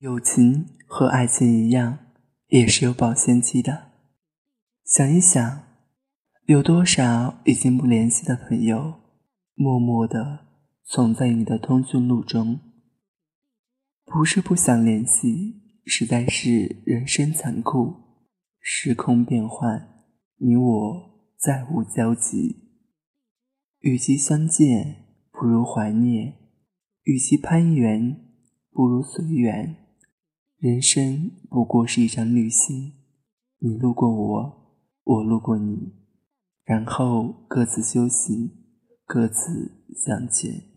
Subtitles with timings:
[0.00, 1.98] 友情和爱情一样，
[2.48, 3.90] 也是有保鲜期的。
[4.82, 5.62] 想一想，
[6.46, 8.94] 有多少已经不联系的朋友，
[9.54, 10.46] 默默地
[10.84, 12.60] 存在你的通讯录中。
[14.06, 17.94] 不是不想联系，实在是人生残酷，
[18.58, 19.86] 时空变幻，
[20.38, 22.70] 你我再无交集。
[23.80, 26.32] 与其相见，不如怀念；
[27.02, 28.16] 与其攀援，
[28.70, 29.76] 不如随缘。
[30.60, 32.92] 人生不过是一场旅行，
[33.60, 35.94] 你路过我，我路过你，
[36.64, 38.50] 然后各自休息，
[39.06, 40.69] 各自向前。